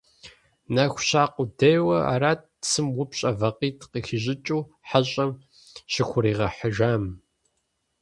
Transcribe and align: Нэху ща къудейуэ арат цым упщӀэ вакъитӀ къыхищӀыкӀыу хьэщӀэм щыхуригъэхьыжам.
Нэху 0.75 1.01
ща 1.07 1.23
къудейуэ 1.35 1.97
арат 2.13 2.41
цым 2.67 2.87
упщӀэ 3.01 3.31
вакъитӀ 3.39 3.85
къыхищӀыкӀыу 3.91 4.67
хьэщӀэм 4.87 5.31
щыхуригъэхьыжам. 5.91 7.03